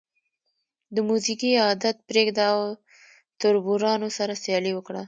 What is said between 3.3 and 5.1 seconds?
تربورانو سره سیالي وکړه.